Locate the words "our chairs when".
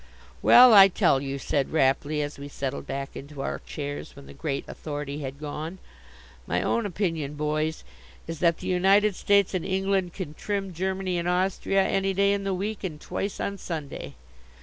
3.41-4.25